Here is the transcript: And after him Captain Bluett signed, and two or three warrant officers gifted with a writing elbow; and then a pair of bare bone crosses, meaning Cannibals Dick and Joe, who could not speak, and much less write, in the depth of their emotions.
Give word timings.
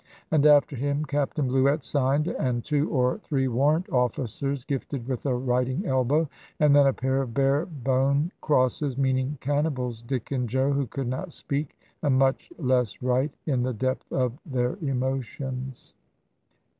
And 0.31 0.47
after 0.47 0.75
him 0.75 1.05
Captain 1.05 1.47
Bluett 1.47 1.83
signed, 1.83 2.25
and 2.27 2.63
two 2.65 2.89
or 2.89 3.19
three 3.19 3.47
warrant 3.47 3.87
officers 3.91 4.63
gifted 4.63 5.07
with 5.07 5.27
a 5.27 5.35
writing 5.35 5.85
elbow; 5.85 6.27
and 6.59 6.75
then 6.75 6.87
a 6.87 6.91
pair 6.91 7.21
of 7.21 7.35
bare 7.35 7.67
bone 7.67 8.31
crosses, 8.41 8.97
meaning 8.97 9.37
Cannibals 9.41 10.01
Dick 10.01 10.31
and 10.31 10.49
Joe, 10.49 10.71
who 10.73 10.87
could 10.87 11.07
not 11.07 11.31
speak, 11.33 11.77
and 12.01 12.17
much 12.17 12.51
less 12.57 12.99
write, 13.03 13.35
in 13.45 13.61
the 13.61 13.73
depth 13.75 14.11
of 14.11 14.33
their 14.43 14.75
emotions. 14.77 15.93